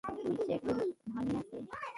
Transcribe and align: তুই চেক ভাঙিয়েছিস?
তুই 0.03 0.33
চেক 0.47 0.61
ভাঙিয়েছিস? 1.13 1.65